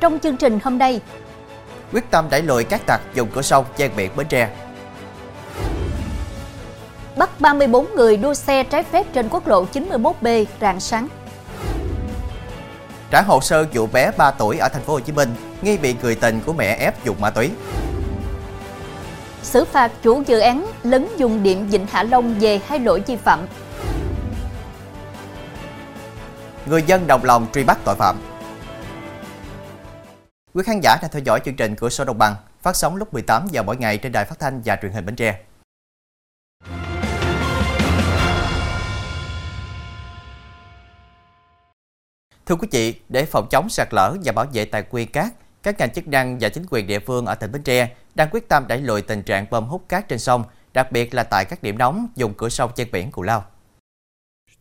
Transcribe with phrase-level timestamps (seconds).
[0.00, 1.00] Trong chương trình hôm nay,
[1.92, 4.50] quyết tâm đẩy lùi các tặc dùng cửa sông ven biển Bến Tre.
[7.16, 11.08] bắt 34 người đua xe trái phép trên quốc lộ 91B rạng sáng.
[13.10, 15.94] Trả hồ sơ vụ bé 3 tuổi ở thành phố Hồ Chí Minh nghi bị
[16.02, 17.50] người tình của mẹ ép dùng ma túy.
[19.42, 23.16] Xử phạt chủ dự án lấn dùng điện Vịnh Hạ Long về hai lỗi vi
[23.16, 23.40] phạm.
[26.66, 28.16] Người dân đồng lòng truy bắt tội phạm.
[30.54, 33.12] Quý khán giả đang theo dõi chương trình Cửa sổ Đồng bằng phát sóng lúc
[33.12, 35.40] 18 giờ mỗi ngày trên đài phát thanh và truyền hình Bến Tre.
[42.46, 45.32] Thưa quý vị, để phòng chống sạt lở và bảo vệ tài nguyên cát,
[45.62, 48.48] các ngành chức năng và chính quyền địa phương ở tỉnh Bến Tre đang quyết
[48.48, 51.62] tâm đẩy lùi tình trạng bơm hút cát trên sông, đặc biệt là tại các
[51.62, 53.44] điểm nóng dùng cửa sông ven biển Cù Lao.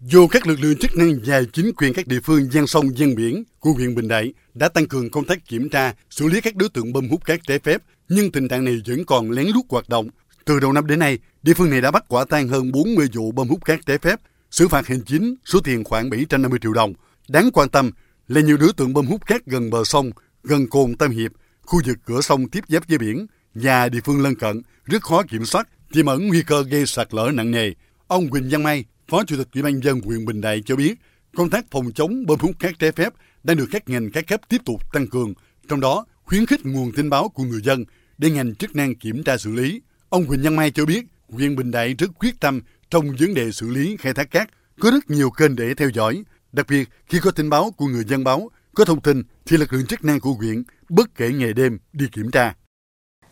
[0.02, 3.16] Dù các lực lượng chức năng và chính quyền các địa phương gian sông gian
[3.16, 6.56] biển của huyện Bình Đại đã tăng cường công tác kiểm tra, xử lý các
[6.56, 9.66] đối tượng bơm hút cát trái phép, nhưng tình trạng này vẫn còn lén lút
[9.70, 10.10] hoạt động.
[10.46, 13.32] Từ đầu năm đến nay, địa phương này đã bắt quả tang hơn 40 vụ
[13.32, 14.20] bơm hút cát trái phép,
[14.52, 16.94] xử phạt hành chính số tiền khoảng 750 triệu đồng.
[17.28, 17.92] Đáng quan tâm
[18.28, 20.12] là nhiều đối tượng bơm hút cát gần bờ sông,
[20.44, 24.24] gần cồn Tam Hiệp, khu vực cửa sông tiếp giáp với biển và địa phương
[24.24, 27.72] lân cận rất khó kiểm soát, tiềm ẩn nguy cơ gây sạt lở nặng nề.
[28.08, 30.96] Ông Quỳnh Văn Mai, Phó Chủ tịch Ủy ban dân huyện Bình Đại cho biết,
[31.36, 34.42] công tác phòng chống bơm hút cát trái phép đang được các ngành các cấp
[34.50, 35.34] tiếp tục tăng cường,
[35.68, 37.86] trong đó khuyến khích nguồn tin báo của người dân
[38.18, 39.82] để ngành chức năng kiểm tra xử lý.
[40.10, 43.52] Ông Huỳnh Văn Mai cho biết, huyện Bình Đại rất quyết tâm trong vấn đề
[43.52, 46.24] xử lý khai thác cát, có rất nhiều kênh để theo dõi.
[46.52, 49.74] Đặc biệt, khi có tin báo của người dân báo, có thông tin thì lực
[49.74, 52.56] lượng chức năng của huyện bất kể ngày đêm đi kiểm tra.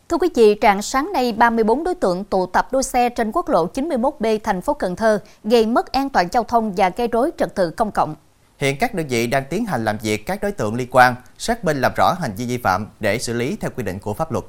[0.09, 3.49] Thưa quý vị, trạng sáng nay 34 đối tượng tụ tập đua xe trên quốc
[3.49, 7.31] lộ 91B thành phố Cần Thơ gây mất an toàn giao thông và gây rối
[7.37, 8.15] trật tự công cộng.
[8.57, 11.65] Hiện các đơn vị đang tiến hành làm việc các đối tượng liên quan, xác
[11.65, 14.31] minh làm rõ hành vi vi phạm để xử lý theo quy định của pháp
[14.31, 14.45] luật.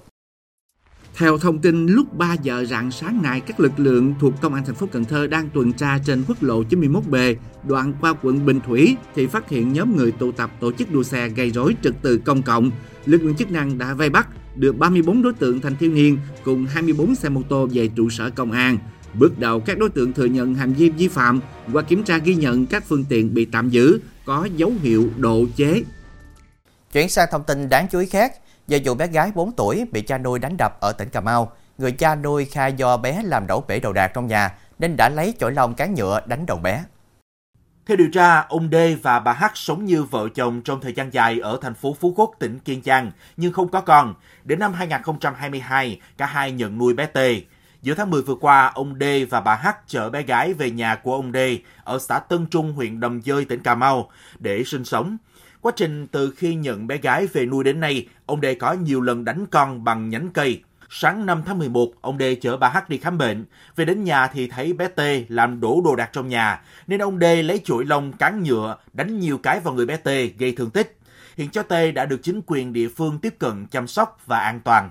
[1.16, 4.64] Theo thông tin, lúc 3 giờ rạng sáng nay, các lực lượng thuộc Công an
[4.66, 8.60] thành phố Cần Thơ đang tuần tra trên quốc lộ 91B, đoạn qua quận Bình
[8.66, 11.94] Thủy thì phát hiện nhóm người tụ tập tổ chức đua xe gây rối trật
[12.02, 12.70] tự công cộng.
[13.06, 16.66] Lực lượng chức năng đã vây bắt, đưa 34 đối tượng thành thiếu niên cùng
[16.66, 18.78] 24 xe mô tô về trụ sở công an.
[19.14, 21.41] Bước đầu các đối tượng thừa nhận hành vi vi phạm
[21.72, 25.44] qua kiểm tra ghi nhận các phương tiện bị tạm giữ có dấu hiệu độ
[25.56, 25.82] chế.
[26.92, 28.32] Chuyển sang thông tin đáng chú ý khác,
[28.69, 31.52] về vụ bé gái 4 tuổi bị cha nuôi đánh đập ở tỉnh Cà Mau,
[31.78, 35.08] người cha nuôi khai do bé làm đổ bể đồ đạc trong nhà nên đã
[35.08, 36.84] lấy chổi lông cán nhựa đánh đầu bé.
[37.88, 41.12] Theo điều tra, ông D và bà H sống như vợ chồng trong thời gian
[41.12, 44.15] dài ở thành phố Phú Quốc, tỉnh Kiên Giang, nhưng không có con.
[44.44, 47.19] Đến năm 2022, cả hai nhận nuôi bé T.
[47.82, 50.94] Giữa tháng 10 vừa qua, ông D và bà H chở bé gái về nhà
[50.94, 51.37] của ông D
[51.84, 55.16] ở xã Tân Trung, huyện Đầm Dơi, tỉnh Cà Mau để sinh sống.
[55.60, 59.00] Quá trình từ khi nhận bé gái về nuôi đến nay, ông D có nhiều
[59.00, 60.62] lần đánh con bằng nhánh cây.
[60.91, 63.44] Sáng 5 tháng 11, ông D chở bà H đi khám bệnh.
[63.76, 67.19] Về đến nhà thì thấy bé T làm đổ đồ đạc trong nhà, nên ông
[67.19, 70.71] D lấy chuỗi lông cán nhựa đánh nhiều cái vào người bé T gây thương
[70.71, 70.99] tích.
[71.37, 74.60] Hiện cháu T đã được chính quyền địa phương tiếp cận chăm sóc và an
[74.65, 74.91] toàn.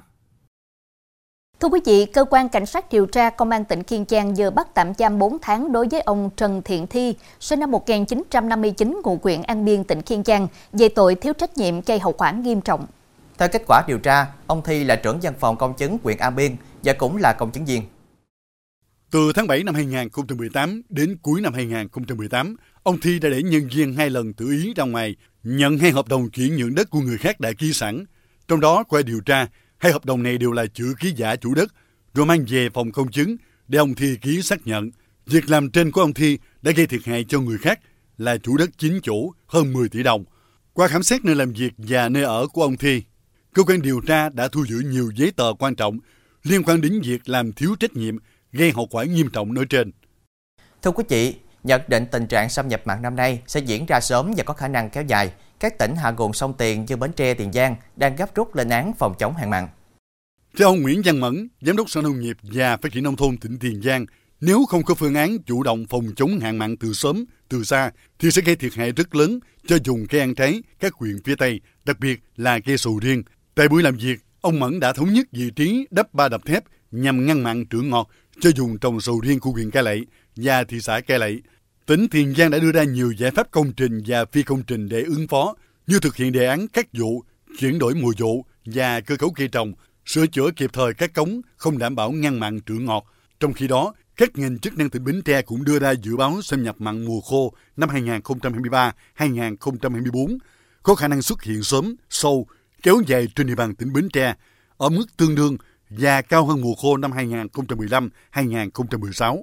[1.59, 4.49] Thưa quý vị, cơ quan cảnh sát điều tra công an tỉnh Kiên Giang vừa
[4.49, 9.19] bắt tạm giam 4 tháng đối với ông Trần Thiện Thi, sinh năm 1959, ngụ
[9.23, 12.61] huyện An Biên, tỉnh Kiên Giang, về tội thiếu trách nhiệm gây hậu quả nghiêm
[12.61, 12.85] trọng.
[13.37, 16.35] Theo kết quả điều tra, ông Thi là trưởng văn phòng công chứng huyện An
[16.35, 17.81] Biên và cũng là công chứng viên.
[19.11, 23.93] Từ tháng 7 năm 2018 đến cuối năm 2018, ông Thi đã để nhân viên
[23.93, 27.17] hai lần tự ý ra ngoài nhận hai hợp đồng chuyển nhượng đất của người
[27.17, 28.05] khác đã ký sẵn.
[28.47, 31.53] Trong đó, qua điều tra, hai hợp đồng này đều là chữ ký giả chủ
[31.53, 31.73] đất,
[32.13, 33.35] rồi mang về phòng công chứng
[33.67, 34.91] để ông Thi ký xác nhận.
[35.25, 37.79] Việc làm trên của ông Thi đã gây thiệt hại cho người khác
[38.17, 40.23] là chủ đất chính chủ hơn 10 tỷ đồng.
[40.73, 43.03] Qua khám xét nơi làm việc và nơi ở của ông Thi,
[43.57, 45.99] cơ quan điều tra đã thu giữ nhiều giấy tờ quan trọng
[46.43, 48.17] liên quan đến việc làm thiếu trách nhiệm
[48.51, 49.91] gây hậu quả nghiêm trọng nói trên.
[50.81, 53.99] Thưa quý vị, nhận định tình trạng xâm nhập mặn năm nay sẽ diễn ra
[53.99, 55.31] sớm và có khả năng kéo dài.
[55.59, 58.69] Các tỉnh hạ nguồn sông Tiền như Bến Tre, Tiền Giang đang gấp rút lên
[58.69, 59.67] án phòng chống hạn mặn.
[60.57, 63.37] Theo ông Nguyễn Văn Mẫn, Giám đốc Sở Nông nghiệp và Phát triển Nông thôn
[63.37, 64.05] tỉnh Tiền Giang,
[64.41, 67.91] nếu không có phương án chủ động phòng chống hạn mặn từ sớm, từ xa,
[68.19, 71.35] thì sẽ gây thiệt hại rất lớn cho vùng cây ăn trái các huyện phía
[71.35, 73.23] Tây, đặc biệt là cây sầu riêng.
[73.57, 76.63] Tại buổi làm việc, ông Mẫn đã thống nhất vị trí đắp ba đập thép
[76.91, 78.09] nhằm ngăn mặn trưởng ngọt
[78.39, 80.05] cho dùng trồng sầu riêng của huyện Cai Lậy
[80.35, 81.41] và thị xã Cai Lậy.
[81.85, 84.89] Tỉnh Tiền Giang đã đưa ra nhiều giải pháp công trình và phi công trình
[84.89, 85.55] để ứng phó,
[85.87, 87.23] như thực hiện đề án các vụ,
[87.59, 89.73] chuyển đổi mùa vụ và cơ cấu cây trồng,
[90.05, 93.05] sửa chữa kịp thời các cống không đảm bảo ngăn mặn trữ ngọt.
[93.39, 96.41] Trong khi đó, các ngành chức năng tỉnh Bến Tre cũng đưa ra dự báo
[96.41, 97.89] xâm nhập mặn mùa khô năm
[99.17, 100.37] 2023-2024
[100.83, 102.47] có khả năng xuất hiện sớm, sâu
[102.83, 104.33] kéo dài trên địa bàn tỉnh Bến Tre
[104.77, 105.57] ở mức tương đương
[105.89, 107.11] và cao hơn mùa khô năm
[108.33, 109.41] 2015-2016.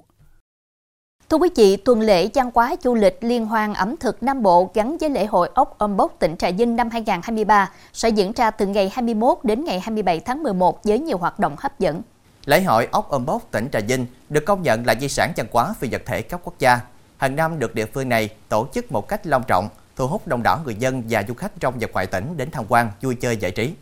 [1.29, 4.71] Thưa quý vị, tuần lễ văn hóa du lịch liên hoan ẩm thực Nam Bộ
[4.73, 8.51] gắn với lễ hội ốc Om Bốc tỉnh Trà Vinh năm 2023 sẽ diễn ra
[8.51, 12.01] từ ngày 21 đến ngày 27 tháng 11 với nhiều hoạt động hấp dẫn.
[12.45, 15.47] Lễ hội ốc Om Bốc tỉnh Trà Vinh được công nhận là di sản văn
[15.51, 16.79] hóa phi vật thể cấp quốc gia.
[17.17, 20.43] Hàng năm được địa phương này tổ chức một cách long trọng, thu hút đông
[20.43, 23.37] đảo người dân và du khách trong và ngoài tỉnh đến tham quan, vui chơi
[23.37, 23.73] giải trí.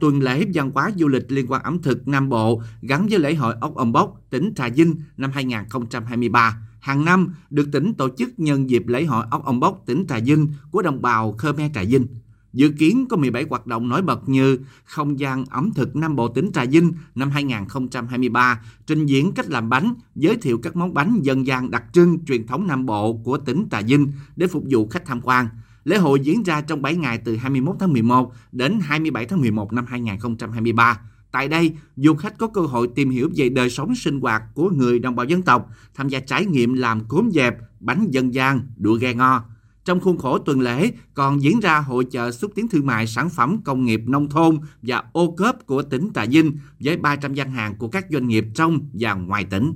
[0.00, 3.34] Tuần lễ văn hóa du lịch liên quan ẩm thực Nam Bộ gắn với lễ
[3.34, 8.30] hội ốc ông Bốc tỉnh Trà Vinh năm 2023 hàng năm được tỉnh tổ chức
[8.36, 11.82] nhân dịp lễ hội ốc ông Bốc tỉnh Trà Vinh của đồng bào Khmer Trà
[11.82, 12.06] Vinh.
[12.52, 16.28] Dự kiến có 17 hoạt động nổi bật như không gian ẩm thực Nam Bộ
[16.28, 21.20] tỉnh Trà Vinh năm 2023, trình diễn cách làm bánh, giới thiệu các món bánh
[21.22, 24.88] dân gian đặc trưng truyền thống Nam Bộ của tỉnh Trà Vinh để phục vụ
[24.88, 25.48] khách tham quan.
[25.84, 29.72] Lễ hội diễn ra trong 7 ngày từ 21 tháng 11 đến 27 tháng 11
[29.72, 31.00] năm 2023.
[31.32, 34.70] Tại đây, du khách có cơ hội tìm hiểu về đời sống sinh hoạt của
[34.70, 38.60] người đồng bào dân tộc, tham gia trải nghiệm làm cốm dẹp, bánh dân gian,
[38.76, 39.42] đũa ghe ngo.
[39.84, 43.30] Trong khuôn khổ tuần lễ còn diễn ra hội chợ xúc tiến thương mại sản
[43.30, 47.50] phẩm công nghiệp nông thôn và ô cớp của tỉnh Trà Vinh với 300 gian
[47.50, 49.74] hàng của các doanh nghiệp trong và ngoài tỉnh.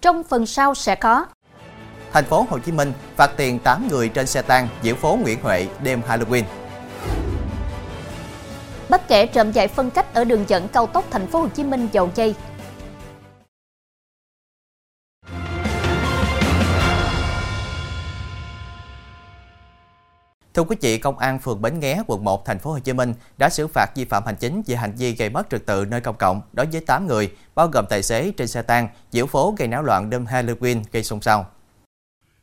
[0.00, 1.26] Trong phần sau sẽ có
[2.12, 5.38] Thành phố Hồ Chí Minh phạt tiền 8 người trên xe tang diễu phố Nguyễn
[5.42, 6.42] Huệ đêm Halloween.
[8.90, 11.64] Bất kể trộm chạy phân cách ở đường dẫn cao tốc thành phố Hồ Chí
[11.64, 12.34] Minh dầu dây.
[20.58, 23.14] Thưa quý vị, Công an phường Bến Nghé, quận 1, thành phố Hồ Chí Minh
[23.38, 26.00] đã xử phạt vi phạm hành chính về hành vi gây mất trật tự nơi
[26.00, 29.54] công cộng đối với 8 người, bao gồm tài xế trên xe tang, diễu phố
[29.58, 31.50] gây náo loạn đêm Halloween gây xôn xao.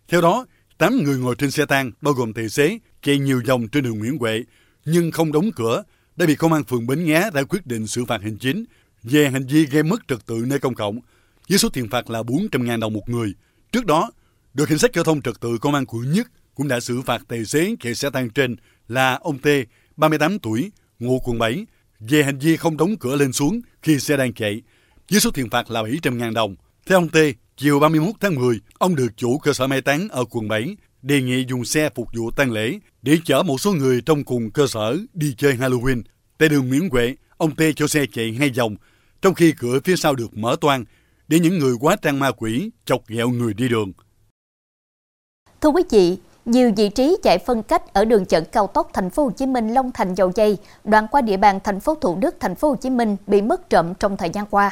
[0.08, 0.46] Theo đó,
[0.78, 4.00] 8 người ngồi trên xe tang, bao gồm tài xế, chạy nhiều vòng trên đường
[4.00, 4.44] Nguyễn Huệ,
[4.86, 5.84] nhưng không đóng cửa,
[6.16, 8.66] đã bị công an phường Bến Nghé đã quyết định xử phạt hành chính
[9.04, 11.00] về hành vi gây mất trật tự nơi công cộng,
[11.50, 13.34] với số tiền phạt là 400.000 đồng một người.
[13.72, 14.12] Trước đó,
[14.54, 17.22] đội cảnh sát giao thông trật tự công an quận Nhất cũng đã xử phạt
[17.28, 18.56] tài xế chạy xe tăng trên
[18.88, 19.48] là ông T,
[19.98, 21.66] 38 tuổi, ngụ quận 7,
[22.00, 24.62] về hành vi không đóng cửa lên xuống khi xe đang chạy,
[25.12, 26.56] với số tiền phạt là 700.000 đồng.
[26.86, 27.18] Theo ông T,
[27.57, 30.75] chiều 31 tháng 10, ông được chủ cơ sở mai táng ở quận 7
[31.06, 34.51] đề nghị dùng xe phục vụ tang lễ để chở một số người trong cùng
[34.51, 36.01] cơ sở đi chơi Halloween.
[36.38, 38.75] Tại đường Nguyễn Huệ, ông T cho xe chạy hai vòng,
[39.22, 40.86] trong khi cửa phía sau được mở toang
[41.28, 43.92] để những người quá trang ma quỷ chọc ghẹo người đi đường.
[45.62, 49.10] Thưa quý vị, nhiều vị trí chạy phân cách ở đường dẫn cao tốc thành
[49.10, 52.16] phố Hồ Chí Minh Long Thành Dầu Dây, đoạn qua địa bàn thành phố Thủ
[52.16, 54.72] Đức, thành phố Hồ Chí Minh bị mất trộm trong thời gian qua.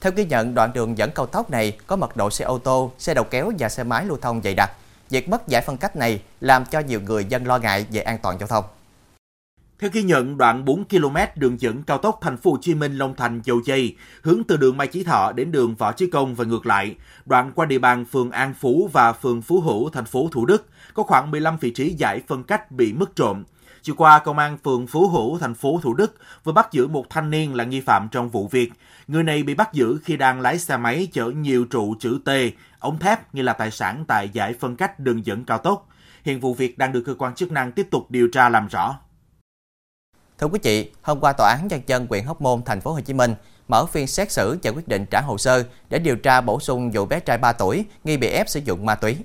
[0.00, 2.90] Theo ghi nhận, đoạn đường dẫn cao tốc này có mật độ xe ô tô,
[2.98, 4.70] xe đầu kéo và xe máy lưu thông dày đặc.
[5.10, 8.18] Việc mất giải phân cách này làm cho nhiều người dân lo ngại về an
[8.22, 8.64] toàn giao thông.
[9.78, 12.98] Theo ghi nhận, đoạn 4 km đường dẫn cao tốc thành phố Hồ Chí Minh
[12.98, 16.34] Long Thành Dầu Dây hướng từ đường Mai Chí Thọ đến đường Võ Chí Công
[16.34, 16.94] và ngược lại,
[17.26, 20.66] đoạn qua địa bàn phường An Phú và phường Phú Hữu thành phố Thủ Đức
[20.94, 23.44] có khoảng 15 vị trí giải phân cách bị mất trộm.
[23.82, 26.14] Chiều qua, công an phường Phú Hữu thành phố Thủ Đức
[26.44, 28.72] vừa bắt giữ một thanh niên là nghi phạm trong vụ việc.
[29.08, 32.30] Người này bị bắt giữ khi đang lái xe máy chở nhiều trụ chữ T,
[32.78, 35.88] ống thép như là tài sản tại giải phân cách đường dẫn cao tốc.
[36.24, 38.98] Hiện vụ việc đang được cơ quan chức năng tiếp tục điều tra làm rõ.
[40.38, 43.00] Thưa quý vị, hôm qua tòa án nhân dân huyện Hóc Môn, thành phố Hồ
[43.00, 43.34] Chí Minh
[43.68, 46.90] mở phiên xét xử và quyết định trả hồ sơ để điều tra bổ sung
[46.90, 49.16] vụ bé trai 3 tuổi nghi bị ép sử dụng ma túy.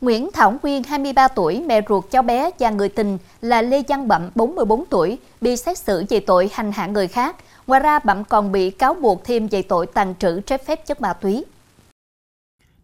[0.00, 4.08] Nguyễn Thảo Nguyên, 23 tuổi, mẹ ruột cháu bé và người tình là Lê Văn
[4.08, 7.36] Bậm, 44 tuổi, bị xét xử về tội hành hạ người khác.
[7.66, 11.00] Ngoài ra, Bậm còn bị cáo buộc thêm về tội tàn trữ trái phép chất
[11.00, 11.44] ma túy.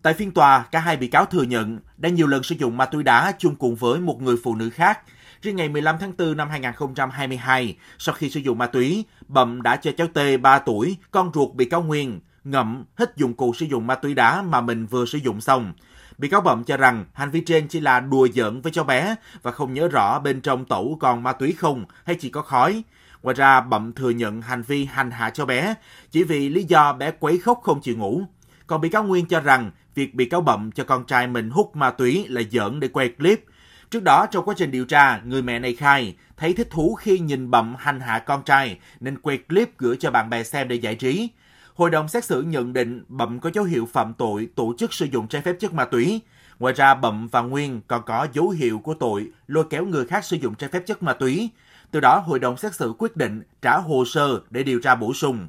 [0.03, 2.87] Tại phiên tòa, cả hai bị cáo thừa nhận đã nhiều lần sử dụng ma
[2.87, 4.99] túy đá chung cùng với một người phụ nữ khác.
[5.43, 9.77] Riêng ngày 15 tháng 4 năm 2022, sau khi sử dụng ma túy, Bậm đã
[9.77, 13.67] cho cháu T 3 tuổi, con ruột bị cáo Nguyên, ngậm, hít dụng cụ sử
[13.67, 15.73] dụng ma túy đá mà mình vừa sử dụng xong.
[16.19, 19.15] Bị cáo Bậm cho rằng hành vi trên chỉ là đùa giỡn với cháu bé
[19.43, 22.83] và không nhớ rõ bên trong tủ còn ma túy không hay chỉ có khói.
[23.23, 25.75] Ngoài ra, Bậm thừa nhận hành vi hành hạ cháu bé
[26.11, 28.23] chỉ vì lý do bé quấy khóc không chịu ngủ.
[28.67, 31.77] Còn bị cáo Nguyên cho rằng việc bị cáo Bậm cho con trai mình hút
[31.77, 33.45] ma túy là giỡn để quay clip.
[33.91, 37.19] Trước đó, trong quá trình điều tra, người mẹ này khai thấy thích thú khi
[37.19, 40.77] nhìn Bậm hành hạ con trai nên quay clip gửi cho bạn bè xem để
[40.77, 41.29] giải trí.
[41.75, 45.07] Hội đồng xét xử nhận định Bậm có dấu hiệu phạm tội tổ chức sử
[45.07, 46.21] dụng trái phép chất ma túy.
[46.59, 50.25] Ngoài ra, Bậm và Nguyên còn có dấu hiệu của tội lôi kéo người khác
[50.25, 51.51] sử dụng trái phép chất ma túy.
[51.91, 55.15] Từ đó, hội đồng xét xử quyết định trả hồ sơ để điều tra bổ
[55.15, 55.49] sung.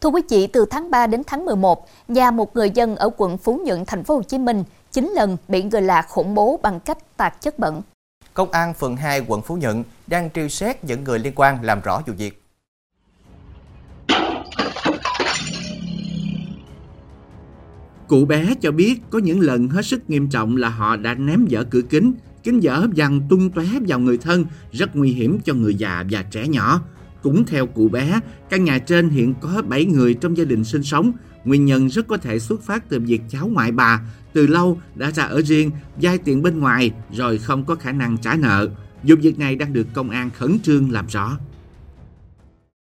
[0.00, 3.38] Thưa quý vị, từ tháng 3 đến tháng 11, nhà một người dân ở quận
[3.38, 6.80] Phú Nhuận, thành phố Hồ Chí Minh 9 lần bị người lạ khủng bố bằng
[6.80, 7.82] cách tạt chất bẩn.
[8.34, 11.80] Công an phường 2 quận Phú Nhuận đang truy xét những người liên quan làm
[11.80, 12.42] rõ vụ việc.
[18.08, 21.46] Cụ bé cho biết có những lần hết sức nghiêm trọng là họ đã ném
[21.50, 25.54] vỡ cửa kính, kính vỡ văng tung tóe vào người thân, rất nguy hiểm cho
[25.54, 26.82] người già và trẻ nhỏ.
[27.22, 30.82] Cũng theo cụ bé, căn nhà trên hiện có 7 người trong gia đình sinh
[30.82, 31.12] sống.
[31.44, 34.00] Nguyên nhân rất có thể xuất phát từ việc cháu ngoại bà
[34.32, 38.16] từ lâu đã ra ở riêng, vay tiền bên ngoài rồi không có khả năng
[38.18, 38.68] trả nợ.
[39.02, 41.38] Vụ việc này đang được công an khẩn trương làm rõ.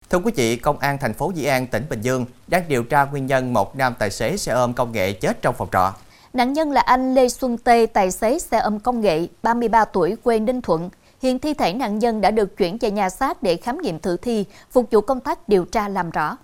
[0.09, 3.05] Thưa quý vị, Công an thành phố Dĩ An, tỉnh Bình Dương đang điều tra
[3.05, 5.93] nguyên nhân một nam tài xế xe ôm công nghệ chết trong phòng trọ.
[6.33, 10.15] Nạn nhân là anh Lê Xuân Tê, tài xế xe ôm công nghệ, 33 tuổi,
[10.23, 10.89] quê Ninh Thuận.
[11.21, 14.17] Hiện thi thể nạn nhân đã được chuyển về nhà xác để khám nghiệm tử
[14.17, 16.37] thi, phục vụ công tác điều tra làm rõ.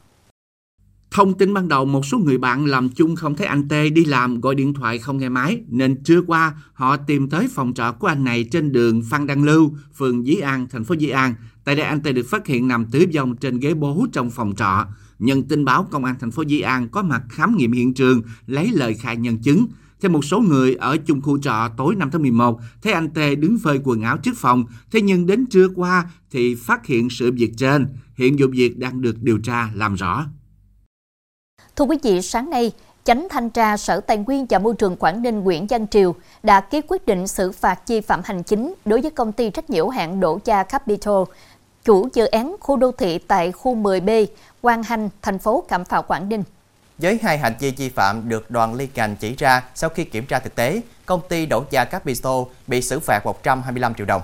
[1.11, 4.05] Thông tin ban đầu một số người bạn làm chung không thấy anh Tê đi
[4.05, 7.91] làm gọi điện thoại không nghe máy nên trưa qua họ tìm tới phòng trọ
[7.91, 11.33] của anh này trên đường Phan Đăng Lưu, phường Dĩ An, thành phố Dĩ An.
[11.63, 14.55] Tại đây anh Tê được phát hiện nằm tử vong trên ghế bố trong phòng
[14.55, 14.85] trọ.
[15.19, 18.21] Nhận tin báo công an thành phố Dĩ An có mặt khám nghiệm hiện trường,
[18.47, 19.67] lấy lời khai nhân chứng.
[20.01, 23.35] Theo một số người ở chung khu trọ tối 5 tháng 11, thấy anh Tê
[23.35, 27.31] đứng phơi quần áo trước phòng, thế nhưng đến trưa qua thì phát hiện sự
[27.31, 27.87] việc trên.
[28.15, 30.25] Hiện vụ việc đang được điều tra làm rõ.
[31.79, 32.71] Thưa quý vị, sáng nay,
[33.03, 36.61] Chánh Thanh tra Sở Tài nguyên và Môi trường Quảng Ninh Nguyễn Văn Triều đã
[36.61, 39.85] ký quyết định xử phạt vi phạm hành chính đối với công ty trách nhiệm
[39.85, 41.13] hữu hạn Đỗ Gia Capital,
[41.85, 44.25] chủ dự án khu đô thị tại khu 10B,
[44.61, 46.43] Quang Hanh, thành phố Cẩm Phả, Quảng Ninh.
[46.97, 50.25] Với hai hành vi vi phạm được đoàn liên ngành chỉ ra sau khi kiểm
[50.25, 54.21] tra thực tế, công ty Đỗ Gia Capital bị xử phạt 125 triệu đồng.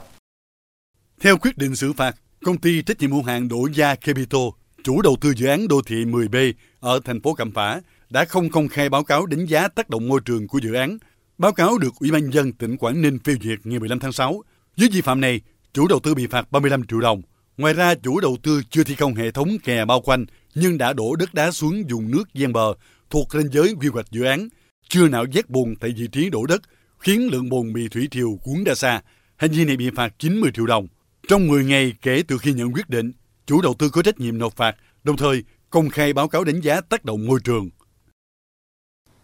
[1.21, 4.41] Theo quyết định xử phạt, công ty trách nhiệm hữu hạn Đỗ Gia Capital,
[4.85, 6.53] chủ đầu tư dự án đô thị 10B
[6.85, 10.07] ở thành phố Cẩm Phả đã không công khai báo cáo đánh giá tác động
[10.07, 10.97] môi trường của dự án.
[11.37, 14.41] Báo cáo được Ủy ban dân tỉnh Quảng Ninh phê duyệt ngày 15 tháng 6.
[14.77, 15.41] Với vi phạm này,
[15.73, 17.21] chủ đầu tư bị phạt 35 triệu đồng.
[17.57, 20.25] Ngoài ra, chủ đầu tư chưa thi công hệ thống kè bao quanh
[20.55, 22.73] nhưng đã đổ đất đá xuống vùng nước ven bờ
[23.09, 24.47] thuộc ranh giới quy hoạch dự án,
[24.89, 26.61] chưa nạo vét bùn tại vị trí đổ đất,
[26.99, 29.01] khiến lượng bùn bị thủy triều cuốn ra xa.
[29.35, 30.87] Hành vi này bị phạt 90 triệu đồng.
[31.27, 33.11] Trong 10 ngày kể từ khi nhận quyết định,
[33.45, 35.43] chủ đầu tư có trách nhiệm nộp phạt, đồng thời
[35.75, 37.69] công khai báo cáo đánh giá tác động môi trường.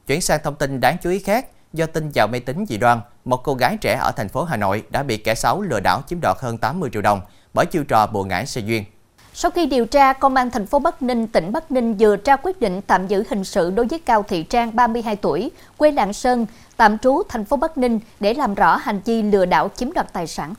[0.07, 2.99] Chuyển sang thông tin đáng chú ý khác, do tin vào mê tín dị đoan,
[3.25, 6.01] một cô gái trẻ ở thành phố Hà Nội đã bị kẻ xấu lừa đảo
[6.07, 7.21] chiếm đoạt hơn 80 triệu đồng
[7.53, 8.83] bởi chiêu trò bùa ngải xe duyên.
[9.33, 12.35] Sau khi điều tra, Công an thành phố Bắc Ninh, tỉnh Bắc Ninh vừa ra
[12.35, 16.13] quyết định tạm giữ hình sự đối với Cao Thị Trang, 32 tuổi, quê Lạng
[16.13, 16.45] Sơn,
[16.77, 20.13] tạm trú thành phố Bắc Ninh để làm rõ hành vi lừa đảo chiếm đoạt
[20.13, 20.53] tài sản.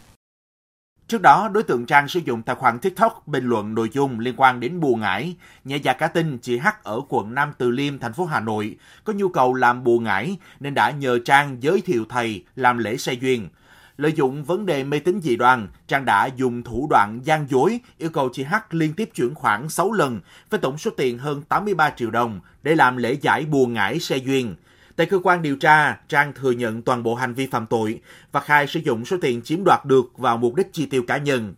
[1.13, 4.35] Trước đó, đối tượng Trang sử dụng tài khoản TikTok bình luận nội dung liên
[4.37, 5.37] quan đến bùa ngải.
[5.65, 8.77] nhà già cả tin chị H ở quận Nam Từ Liêm, thành phố Hà Nội
[9.05, 12.97] có nhu cầu làm bùa ngải nên đã nhờ Trang giới thiệu thầy làm lễ
[12.97, 13.49] say duyên.
[13.97, 17.81] Lợi dụng vấn đề mê tín dị đoan, Trang đã dùng thủ đoạn gian dối
[17.99, 21.43] yêu cầu chị H liên tiếp chuyển khoản 6 lần với tổng số tiền hơn
[21.43, 24.55] 83 triệu đồng để làm lễ giải bùa ngải xe duyên.
[24.97, 28.01] Tại cơ quan điều tra, Trang thừa nhận toàn bộ hành vi phạm tội
[28.33, 31.17] và khai sử dụng số tiền chiếm đoạt được vào mục đích chi tiêu cá
[31.17, 31.55] nhân.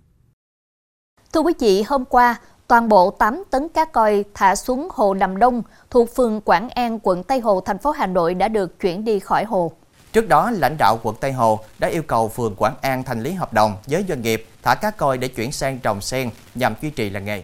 [1.33, 2.37] Thưa quý vị, hôm qua,
[2.69, 6.99] toàn bộ 8 tấn cá coi thả xuống hồ Đầm Đông thuộc phường Quảng An,
[7.03, 9.73] quận Tây Hồ, thành phố Hà Nội đã được chuyển đi khỏi hồ.
[10.13, 13.33] Trước đó, lãnh đạo quận Tây Hồ đã yêu cầu phường Quảng An thành lý
[13.33, 16.91] hợp đồng với doanh nghiệp thả cá coi để chuyển sang trồng sen nhằm duy
[16.91, 17.43] trì làng nghề.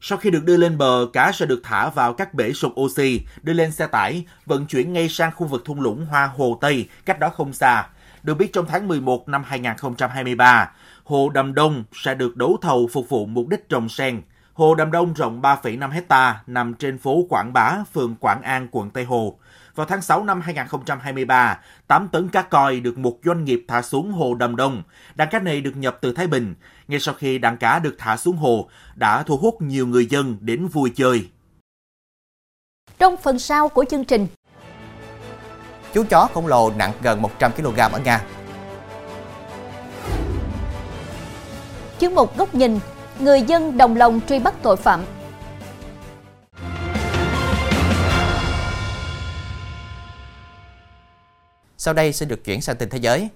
[0.00, 3.20] Sau khi được đưa lên bờ, cá sẽ được thả vào các bể sụp oxy,
[3.42, 6.88] đưa lên xe tải, vận chuyển ngay sang khu vực thung lũng Hoa Hồ Tây,
[7.04, 7.86] cách đó không xa.
[8.22, 10.70] Được biết trong tháng 11 năm 2023,
[11.04, 14.22] Hồ Đầm Đông sẽ được đấu thầu phục vụ mục đích trồng sen.
[14.58, 18.90] Hồ Đầm Đông rộng 3,5 hecta nằm trên phố Quảng Bá, phường Quảng An, quận
[18.90, 19.38] Tây Hồ.
[19.74, 24.12] Vào tháng 6 năm 2023, 8 tấn cá coi được một doanh nghiệp thả xuống
[24.12, 24.82] hồ Đầm Đông.
[25.14, 26.54] Đàn cá này được nhập từ Thái Bình.
[26.88, 30.36] Ngay sau khi đàn cá được thả xuống hồ, đã thu hút nhiều người dân
[30.40, 31.28] đến vui chơi.
[32.98, 34.26] Trong phần sau của chương trình,
[35.94, 38.22] Chú chó khổng lồ nặng gần 100 kg ở Nga.
[42.00, 42.78] chương mục góc nhìn,
[43.20, 45.04] người dân đồng lòng truy bắt tội phạm.
[51.78, 53.28] Sau đây sẽ được chuyển sang tin thế giới.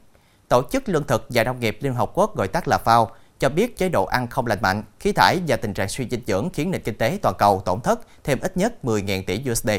[0.49, 3.07] Tổ chức Lương thực và Nông nghiệp Liên Hợp Quốc gọi tắt là FAO
[3.39, 6.23] cho biết chế độ ăn không lành mạnh, khí thải và tình trạng suy dinh
[6.27, 9.71] dưỡng khiến nền kinh tế toàn cầu tổn thất thêm ít nhất 10.000 tỷ USD.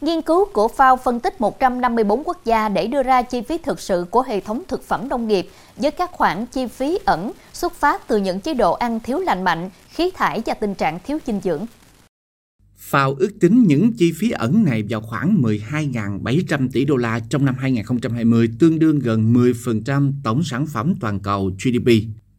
[0.00, 3.80] Nghiên cứu của FAO phân tích 154 quốc gia để đưa ra chi phí thực
[3.80, 7.74] sự của hệ thống thực phẩm nông nghiệp với các khoản chi phí ẩn xuất
[7.74, 11.18] phát từ những chế độ ăn thiếu lành mạnh, khí thải và tình trạng thiếu
[11.26, 11.66] dinh dưỡng.
[12.90, 17.44] FAO ước tính những chi phí ẩn này vào khoảng 12.700 tỷ đô la trong
[17.44, 21.90] năm 2020, tương đương gần 10% tổng sản phẩm toàn cầu GDP.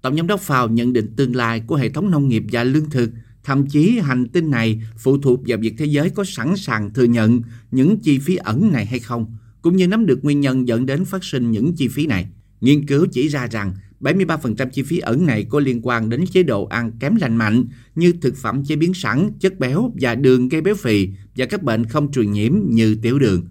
[0.02, 2.90] Tổng giám đốc FAO nhận định tương lai của hệ thống nông nghiệp và lương
[2.90, 3.10] thực,
[3.44, 7.04] thậm chí hành tinh này phụ thuộc vào việc thế giới có sẵn sàng thừa
[7.04, 7.42] nhận
[7.72, 9.26] những chi phí ẩn này hay không,
[9.62, 12.28] cũng như nắm được nguyên nhân dẫn đến phát sinh những chi phí này.
[12.62, 16.44] Nghiên cứu chỉ ra rằng 73% chi phí ẩn này có liên quan đến chế
[16.44, 17.66] độ ăn kém lành mạnh
[17.96, 21.64] như thực phẩm chế biến sẵn, chất béo và đường gây béo phì và các
[21.64, 23.48] bệnh không truyền nhiễm như tiểu đường.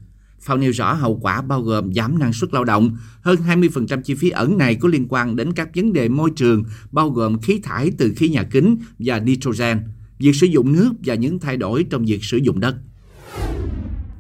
[0.47, 2.97] FAO nêu rõ hậu quả bao gồm giảm năng suất lao động.
[3.21, 6.65] Hơn 20% chi phí ẩn này có liên quan đến các vấn đề môi trường,
[6.93, 9.79] bao gồm khí thải từ khí nhà kính và nitrogen,
[10.19, 12.77] việc sử dụng nước và những thay đổi trong việc sử dụng đất.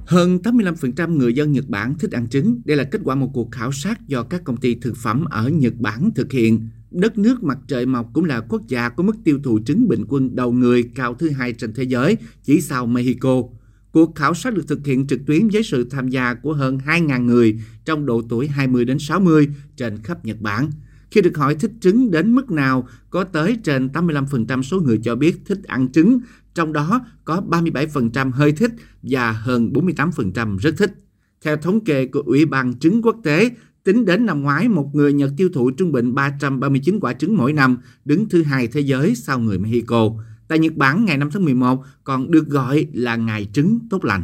[0.08, 2.60] Hơn 85% người dân Nhật Bản thích ăn trứng.
[2.64, 5.48] Đây là kết quả một cuộc khảo sát do các công ty thực phẩm ở
[5.48, 6.68] Nhật Bản thực hiện.
[6.90, 10.04] Đất nước mặt trời mọc cũng là quốc gia có mức tiêu thụ trứng bình
[10.08, 13.42] quân đầu người cao thứ hai trên thế giới, chỉ sau Mexico.
[13.92, 17.24] Cuộc khảo sát được thực hiện trực tuyến với sự tham gia của hơn 2.000
[17.24, 20.70] người trong độ tuổi 20 đến 60 trên khắp Nhật Bản.
[21.10, 25.16] Khi được hỏi thích trứng đến mức nào, có tới trên 85% số người cho
[25.16, 26.18] biết thích ăn trứng,
[26.54, 28.70] trong đó có 37% hơi thích
[29.02, 30.94] và hơn 48% rất thích.
[31.42, 33.50] Theo thống kê của Ủy ban trứng quốc tế,
[33.84, 37.52] tính đến năm ngoái, một người Nhật tiêu thụ trung bình 339 quả trứng mỗi
[37.52, 40.10] năm, đứng thứ hai thế giới sau người Mexico.
[40.48, 44.22] Tại Nhật Bản, ngày 5 tháng 11 còn được gọi là ngày trứng tốt lành.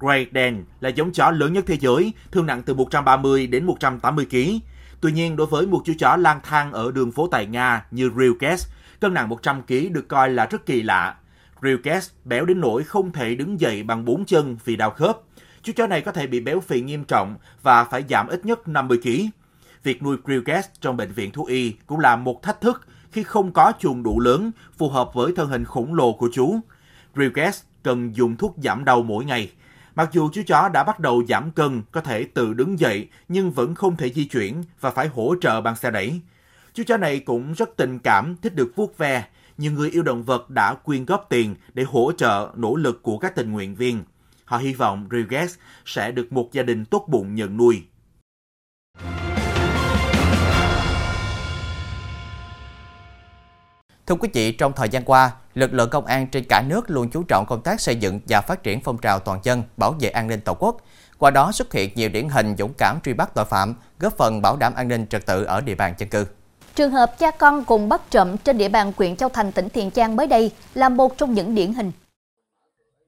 [0.00, 4.26] Great Dane là giống chó lớn nhất thế giới, thương nặng từ 130 đến 180
[4.30, 4.36] kg.
[5.00, 8.10] Tuy nhiên, đối với một chú chó lang thang ở đường phố tại Nga như
[8.18, 8.66] Rilkes,
[9.00, 11.16] cân nặng 100 kg được coi là rất kỳ lạ.
[11.62, 15.18] Rilkes béo đến nỗi không thể đứng dậy bằng bốn chân vì đau khớp.
[15.62, 18.68] Chú chó này có thể bị béo phì nghiêm trọng và phải giảm ít nhất
[18.68, 19.10] 50 kg.
[19.82, 23.52] Việc nuôi Rilkes trong bệnh viện thú y cũng là một thách thức khi không
[23.52, 26.60] có chuồng đủ lớn phù hợp với thân hình khổng lồ của chú.
[27.16, 29.52] Rilkes cần dùng thuốc giảm đau mỗi ngày.
[29.94, 33.50] Mặc dù chú chó đã bắt đầu giảm cân, có thể tự đứng dậy nhưng
[33.50, 36.20] vẫn không thể di chuyển và phải hỗ trợ bằng xe đẩy.
[36.74, 39.24] Chú chó này cũng rất tình cảm, thích được vuốt ve.
[39.58, 43.18] Nhiều người yêu động vật đã quyên góp tiền để hỗ trợ nỗ lực của
[43.18, 44.02] các tình nguyện viên.
[44.44, 47.82] Họ hy vọng Rilkes sẽ được một gia đình tốt bụng nhận nuôi.
[54.08, 57.10] Thưa quý vị, trong thời gian qua, lực lượng công an trên cả nước luôn
[57.10, 60.08] chú trọng công tác xây dựng và phát triển phong trào toàn dân bảo vệ
[60.08, 60.76] an ninh Tổ quốc.
[61.18, 64.42] Qua đó xuất hiện nhiều điển hình dũng cảm truy bắt tội phạm, góp phần
[64.42, 66.26] bảo đảm an ninh trật tự ở địa bàn dân cư.
[66.74, 69.90] Trường hợp cha con cùng bắt trộm trên địa bàn huyện Châu Thành tỉnh Tiền
[69.94, 71.92] Giang mới đây là một trong những điển hình.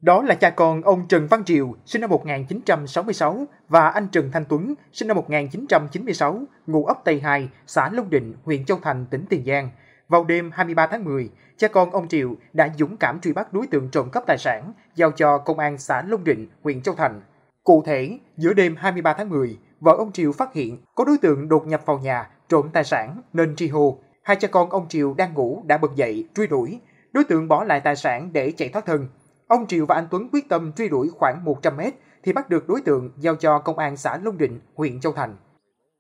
[0.00, 4.44] Đó là cha con ông Trần Văn Triều, sinh năm 1966 và anh Trần Thanh
[4.44, 9.24] Tuấn, sinh năm 1996, ngụ ấp Tây 2, xã Long Định, huyện Châu Thành, tỉnh
[9.28, 9.70] Tiền Giang.
[10.10, 13.66] Vào đêm 23 tháng 10, cha con ông Triệu đã dũng cảm truy bắt đối
[13.66, 17.20] tượng trộm cắp tài sản, giao cho công an xã Long Định, huyện Châu Thành.
[17.64, 21.48] Cụ thể, giữa đêm 23 tháng 10, vợ ông Triệu phát hiện có đối tượng
[21.48, 23.98] đột nhập vào nhà trộm tài sản nên tri hô.
[24.22, 26.80] Hai cha con ông Triều đang ngủ đã bật dậy truy đuổi.
[27.12, 29.08] Đối tượng bỏ lại tài sản để chạy thoát thân.
[29.46, 32.68] Ông Triều và anh Tuấn quyết tâm truy đuổi khoảng 100 mét thì bắt được
[32.68, 35.36] đối tượng giao cho công an xã Long Định, huyện Châu Thành.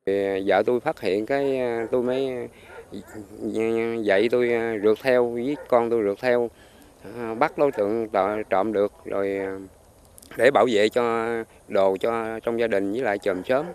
[0.04, 2.48] À, vợ tôi phát hiện cái à, tôi mới
[4.04, 6.50] vậy tôi à, rượt theo với con tôi rượt theo.
[7.16, 8.08] À, bắt đối tượng
[8.50, 9.58] trộm được rồi à,
[10.36, 11.26] để bảo vệ cho
[11.68, 13.66] đồ cho trong gia đình với lại chòm sớm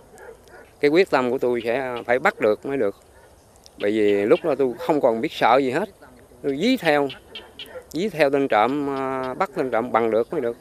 [0.79, 2.95] cái quyết tâm của tôi sẽ phải bắt được mới được.
[3.81, 5.89] Bởi vì lúc đó tôi không còn biết sợ gì hết.
[6.41, 7.07] Tôi dí theo
[7.89, 8.87] dí theo tên trộm
[9.37, 10.57] bắt tên trộm bằng được mới được.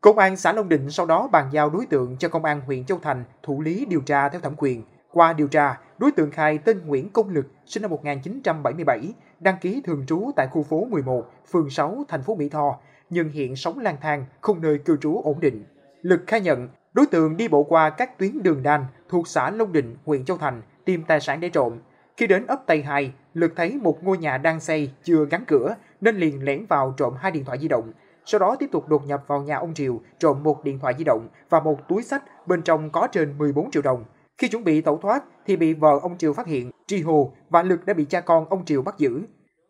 [0.00, 2.84] Công an xã Long Định sau đó bàn giao đối tượng cho công an huyện
[2.84, 4.82] Châu Thành thụ lý điều tra theo thẩm quyền.
[5.12, 9.82] Qua điều tra, đối tượng khai tên Nguyễn Công Lực, sinh năm 1977, đăng ký
[9.84, 12.78] thường trú tại khu phố 11, phường 6, thành phố Mỹ Tho,
[13.10, 15.64] nhưng hiện sống lang thang, không nơi cư trú ổn định.
[16.02, 19.72] Lực khai nhận, đối tượng đi bộ qua các tuyến đường đan thuộc xã Long
[19.72, 21.78] Định, huyện Châu Thành, tìm tài sản để trộm.
[22.16, 25.74] Khi đến ấp Tây 2, Lực thấy một ngôi nhà đang xây chưa gắn cửa
[26.00, 27.92] nên liền lẻn vào trộm hai điện thoại di động.
[28.24, 31.04] Sau đó tiếp tục đột nhập vào nhà ông Triều, trộm một điện thoại di
[31.04, 34.04] động và một túi sách bên trong có trên 14 triệu đồng.
[34.38, 37.62] Khi chuẩn bị tẩu thoát thì bị vợ ông Triều phát hiện, tri hồ và
[37.62, 39.22] Lực đã bị cha con ông Triều bắt giữ.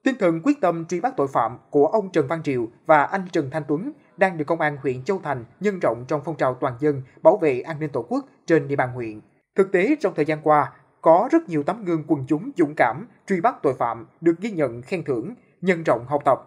[0.04, 3.24] Tinh thần quyết tâm truy bắt tội phạm của ông Trần Văn Triều và anh
[3.32, 6.54] Trần Thanh Tuấn đang được công an huyện Châu Thành nhân rộng trong phong trào
[6.54, 9.20] toàn dân bảo vệ an ninh tổ quốc trên địa bàn huyện.
[9.56, 13.06] Thực tế trong thời gian qua, có rất nhiều tấm gương quần chúng dũng cảm
[13.26, 16.38] truy bắt tội phạm được ghi nhận khen thưởng, nhân rộng học tập.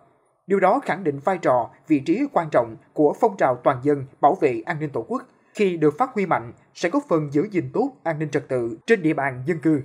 [0.48, 4.06] Điều đó khẳng định vai trò, vị trí quan trọng của phong trào toàn dân
[4.22, 5.24] bảo vệ an ninh tổ quốc
[5.58, 8.78] khi được phát huy mạnh sẽ góp phần giữ gìn tốt an ninh trật tự
[8.88, 9.82] trên địa bàn dân cư.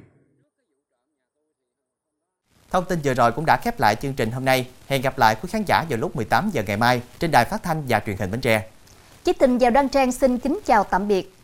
[2.71, 4.69] Thông tin vừa rồi cũng đã khép lại chương trình hôm nay.
[4.87, 7.63] Hẹn gặp lại quý khán giả vào lúc 18 giờ ngày mai trên đài phát
[7.63, 8.69] thanh và truyền hình Bến Tre.
[9.25, 11.35] Chí Tình và Đoan Trang xin kính chào tạm biệt.